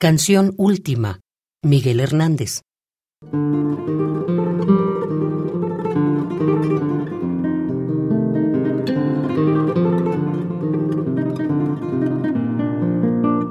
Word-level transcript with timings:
Canción 0.00 0.54
última, 0.56 1.22
Miguel 1.60 1.98
Hernández. 1.98 2.62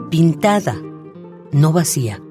Pintada, 0.10 0.78
no 1.52 1.73
vacía. 1.73 2.23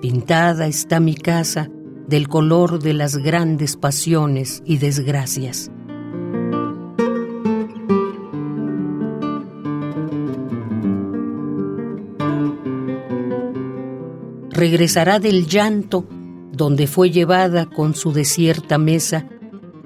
Pintada 0.00 0.66
está 0.66 0.98
mi 0.98 1.14
casa 1.14 1.70
del 2.08 2.26
color 2.26 2.82
de 2.82 2.94
las 2.94 3.16
grandes 3.16 3.76
pasiones 3.76 4.60
y 4.66 4.78
desgracias. 4.78 5.70
Regresará 14.52 15.18
del 15.18 15.46
llanto 15.46 16.06
donde 16.52 16.86
fue 16.86 17.10
llevada 17.10 17.66
con 17.66 17.94
su 17.94 18.12
desierta 18.12 18.76
mesa, 18.76 19.26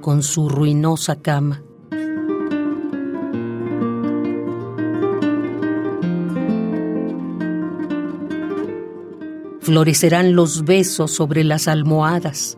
con 0.00 0.22
su 0.22 0.48
ruinosa 0.48 1.16
cama. 1.22 1.62
Florecerán 9.60 10.34
los 10.34 10.64
besos 10.64 11.10
sobre 11.12 11.42
las 11.42 11.66
almohadas. 11.66 12.56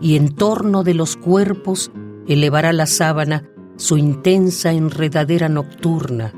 Y 0.00 0.16
en 0.16 0.34
torno 0.34 0.82
de 0.82 0.94
los 0.94 1.16
cuerpos 1.16 1.90
elevará 2.26 2.72
la 2.72 2.86
sábana 2.86 3.50
su 3.76 3.96
intensa 3.96 4.72
enredadera 4.72 5.48
nocturna, 5.48 6.32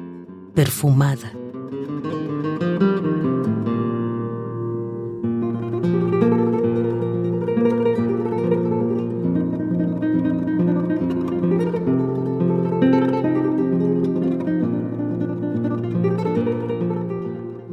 perfumada. 0.54 1.32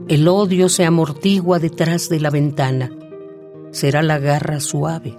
El 0.09 0.27
odio 0.27 0.69
se 0.69 0.85
amortigua 0.85 1.59
detrás 1.59 2.09
de 2.09 2.19
la 2.19 2.31
ventana. 2.31 2.89
Será 3.69 4.02
la 4.02 4.17
garra 4.17 4.59
suave. 4.59 5.15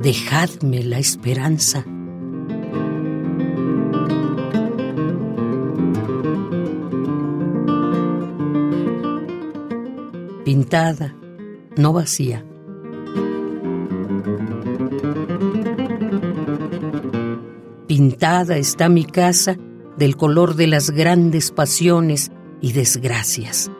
Dejadme 0.00 0.82
la 0.84 0.98
esperanza. 0.98 1.84
Pintada, 10.44 11.16
no 11.76 11.92
vacía. 11.92 12.44
Pintada 17.86 18.56
está 18.56 18.88
mi 18.88 19.04
casa 19.04 19.56
del 19.96 20.16
color 20.16 20.54
de 20.54 20.66
las 20.66 20.90
grandes 20.90 21.50
pasiones 21.50 22.30
y 22.60 22.72
desgracias. 22.72 23.70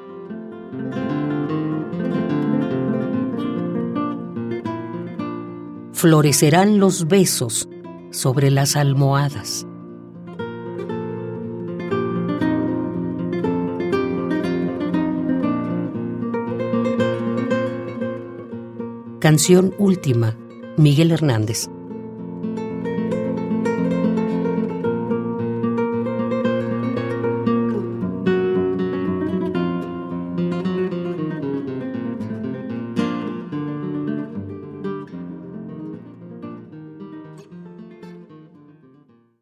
Florecerán 5.97 6.79
los 6.79 7.09
besos 7.09 7.71
sobre 8.11 8.51
las 8.51 8.77
almohadas. 8.77 9.67
Canción 19.21 19.75
última, 19.79 20.37
Miguel 20.77 21.13
Hernández. 21.13 21.71